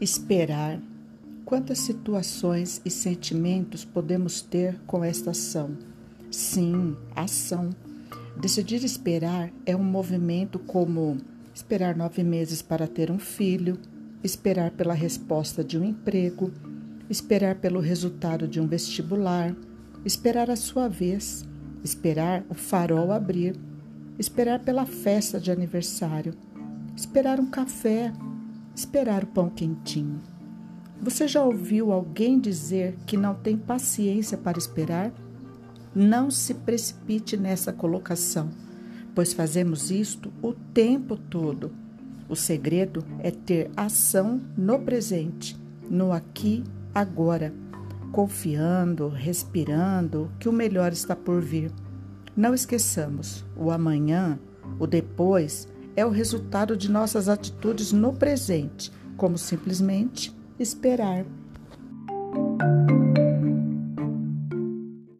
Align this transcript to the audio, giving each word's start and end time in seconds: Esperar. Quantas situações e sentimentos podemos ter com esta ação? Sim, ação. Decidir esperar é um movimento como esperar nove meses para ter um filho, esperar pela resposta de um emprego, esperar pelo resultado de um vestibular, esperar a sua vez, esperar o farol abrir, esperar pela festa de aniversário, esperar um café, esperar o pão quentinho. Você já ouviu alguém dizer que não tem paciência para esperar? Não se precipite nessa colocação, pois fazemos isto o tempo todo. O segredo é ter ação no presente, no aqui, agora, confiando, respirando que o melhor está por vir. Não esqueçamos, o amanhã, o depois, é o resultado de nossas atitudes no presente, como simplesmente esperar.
Esperar. 0.00 0.80
Quantas 1.44 1.78
situações 1.78 2.80
e 2.84 2.90
sentimentos 2.90 3.84
podemos 3.84 4.40
ter 4.40 4.76
com 4.86 5.04
esta 5.04 5.30
ação? 5.30 5.76
Sim, 6.30 6.96
ação. 7.14 7.70
Decidir 8.36 8.82
esperar 8.82 9.52
é 9.64 9.76
um 9.76 9.84
movimento 9.84 10.58
como 10.58 11.18
esperar 11.54 11.96
nove 11.96 12.24
meses 12.24 12.60
para 12.60 12.88
ter 12.88 13.08
um 13.08 13.20
filho, 13.20 13.78
esperar 14.22 14.72
pela 14.72 14.94
resposta 14.94 15.62
de 15.62 15.78
um 15.78 15.84
emprego, 15.84 16.50
esperar 17.08 17.54
pelo 17.56 17.78
resultado 17.78 18.48
de 18.48 18.60
um 18.60 18.66
vestibular, 18.66 19.54
esperar 20.04 20.50
a 20.50 20.56
sua 20.56 20.88
vez, 20.88 21.46
esperar 21.84 22.44
o 22.48 22.54
farol 22.54 23.12
abrir, 23.12 23.54
esperar 24.18 24.58
pela 24.58 24.86
festa 24.86 25.38
de 25.38 25.52
aniversário, 25.52 26.34
esperar 26.96 27.38
um 27.38 27.46
café, 27.46 28.12
esperar 28.74 29.24
o 29.24 29.28
pão 29.28 29.48
quentinho. 29.48 30.20
Você 31.00 31.28
já 31.28 31.42
ouviu 31.42 31.92
alguém 31.92 32.40
dizer 32.40 32.96
que 33.06 33.16
não 33.16 33.34
tem 33.34 33.56
paciência 33.56 34.38
para 34.38 34.58
esperar? 34.58 35.12
Não 35.94 36.30
se 36.30 36.54
precipite 36.54 37.36
nessa 37.36 37.72
colocação, 37.72 38.50
pois 39.14 39.32
fazemos 39.32 39.90
isto 39.90 40.32
o 40.42 40.52
tempo 40.52 41.16
todo. 41.16 41.70
O 42.28 42.34
segredo 42.34 43.04
é 43.18 43.30
ter 43.30 43.70
ação 43.76 44.40
no 44.56 44.78
presente, 44.78 45.56
no 45.90 46.10
aqui, 46.10 46.64
agora, 46.94 47.52
confiando, 48.10 49.08
respirando 49.08 50.30
que 50.38 50.48
o 50.48 50.52
melhor 50.52 50.92
está 50.92 51.14
por 51.14 51.42
vir. 51.42 51.70
Não 52.36 52.54
esqueçamos, 52.54 53.44
o 53.56 53.70
amanhã, 53.70 54.38
o 54.78 54.86
depois, 54.86 55.68
é 55.96 56.04
o 56.04 56.10
resultado 56.10 56.76
de 56.76 56.90
nossas 56.90 57.28
atitudes 57.28 57.92
no 57.92 58.12
presente, 58.12 58.92
como 59.16 59.38
simplesmente 59.38 60.34
esperar. 60.58 61.24